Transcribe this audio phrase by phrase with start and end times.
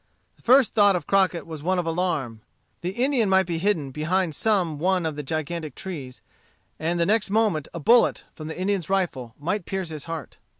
[0.35, 2.41] The first thought of Crockett was one of alarm.
[2.79, 6.21] The Indian might be hidden behind some one of the gigantic trees,
[6.79, 10.37] and the next moment a bullet, from the Indian's rifle, might pierce his heart.